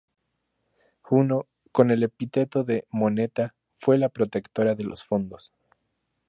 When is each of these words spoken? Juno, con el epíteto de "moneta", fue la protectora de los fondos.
Juno, 1.03 1.45
con 1.71 1.91
el 1.91 2.01
epíteto 2.01 2.63
de 2.63 2.87
"moneta", 2.89 3.53
fue 3.77 3.99
la 3.99 4.09
protectora 4.09 4.73
de 4.73 4.83
los 4.85 5.03
fondos. 5.03 5.53